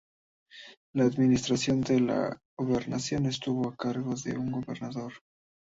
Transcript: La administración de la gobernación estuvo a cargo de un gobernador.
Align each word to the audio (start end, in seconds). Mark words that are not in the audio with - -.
La 0.95 1.03
administración 1.05 1.81
de 1.81 1.99
la 1.99 2.35
gobernación 2.57 3.27
estuvo 3.27 3.69
a 3.69 3.75
cargo 3.75 4.15
de 4.15 4.35
un 4.35 4.51
gobernador. 4.51 5.13